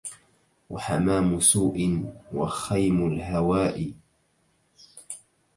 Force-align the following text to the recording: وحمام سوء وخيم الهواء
وحمام 0.69 1.39
سوء 1.39 2.03
وخيم 2.33 3.07
الهواء 3.13 3.91